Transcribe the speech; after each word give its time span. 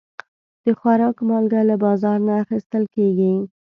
د 0.65 0.67
خوراک 0.79 1.17
مالګه 1.29 1.61
له 1.69 1.75
بازار 1.85 2.17
نه 2.27 2.33
اخیستل 2.43 2.83
کېږي. 2.95 3.33